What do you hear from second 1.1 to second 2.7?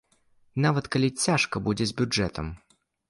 цяжка будзе з бюджэтам.